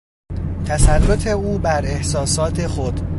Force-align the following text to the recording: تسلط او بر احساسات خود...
تسلط 0.65 1.27
او 1.27 1.57
بر 1.57 1.85
احساسات 1.85 2.67
خود... 2.67 2.99